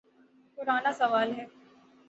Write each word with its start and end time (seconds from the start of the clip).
پرانا 0.55 0.91
سوال 0.99 1.29
ہے۔ 1.37 1.45